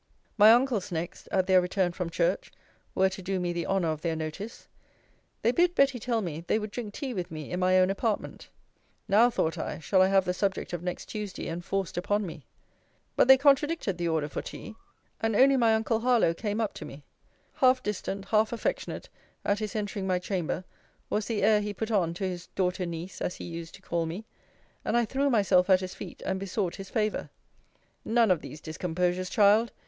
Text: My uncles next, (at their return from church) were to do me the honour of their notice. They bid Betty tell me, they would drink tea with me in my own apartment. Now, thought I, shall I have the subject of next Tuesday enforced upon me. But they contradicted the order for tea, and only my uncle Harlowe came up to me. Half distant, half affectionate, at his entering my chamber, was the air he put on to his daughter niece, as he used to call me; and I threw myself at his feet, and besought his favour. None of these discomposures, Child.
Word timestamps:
My 0.35 0.51
uncles 0.51 0.91
next, 0.91 1.27
(at 1.31 1.45
their 1.45 1.61
return 1.61 1.91
from 1.91 2.09
church) 2.09 2.51
were 2.95 3.09
to 3.09 3.21
do 3.21 3.39
me 3.39 3.53
the 3.53 3.67
honour 3.67 3.89
of 3.89 4.01
their 4.01 4.15
notice. 4.15 4.67
They 5.43 5.51
bid 5.51 5.75
Betty 5.75 5.99
tell 5.99 6.21
me, 6.23 6.43
they 6.47 6.57
would 6.57 6.71
drink 6.71 6.95
tea 6.95 7.13
with 7.13 7.29
me 7.29 7.51
in 7.51 7.59
my 7.59 7.77
own 7.77 7.91
apartment. 7.91 8.49
Now, 9.07 9.29
thought 9.29 9.59
I, 9.59 9.77
shall 9.77 10.01
I 10.01 10.07
have 10.07 10.25
the 10.25 10.33
subject 10.33 10.73
of 10.73 10.81
next 10.81 11.05
Tuesday 11.05 11.47
enforced 11.47 11.97
upon 11.97 12.25
me. 12.25 12.41
But 13.15 13.27
they 13.27 13.37
contradicted 13.37 13.99
the 13.99 14.07
order 14.07 14.27
for 14.27 14.41
tea, 14.41 14.73
and 15.19 15.35
only 15.35 15.55
my 15.55 15.75
uncle 15.75 15.99
Harlowe 15.99 16.33
came 16.33 16.59
up 16.59 16.73
to 16.73 16.83
me. 16.83 17.03
Half 17.53 17.83
distant, 17.83 18.25
half 18.25 18.51
affectionate, 18.51 19.07
at 19.45 19.59
his 19.59 19.75
entering 19.75 20.07
my 20.07 20.17
chamber, 20.17 20.63
was 21.11 21.27
the 21.27 21.43
air 21.43 21.61
he 21.61 21.75
put 21.75 21.91
on 21.91 22.15
to 22.15 22.23
his 22.27 22.47
daughter 22.55 22.87
niece, 22.87 23.21
as 23.21 23.35
he 23.35 23.43
used 23.45 23.75
to 23.75 23.83
call 23.83 24.07
me; 24.07 24.25
and 24.83 24.97
I 24.97 25.05
threw 25.05 25.29
myself 25.29 25.69
at 25.69 25.81
his 25.81 25.93
feet, 25.93 26.23
and 26.25 26.39
besought 26.39 26.77
his 26.77 26.89
favour. 26.89 27.29
None 28.03 28.31
of 28.31 28.41
these 28.41 28.59
discomposures, 28.61 29.29
Child. 29.29 29.71